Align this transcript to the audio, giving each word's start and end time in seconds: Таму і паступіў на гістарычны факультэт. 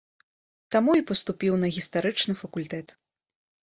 Таму 0.75 0.95
і 1.01 1.05
паступіў 1.13 1.53
на 1.67 1.71
гістарычны 1.79 2.33
факультэт. 2.45 2.87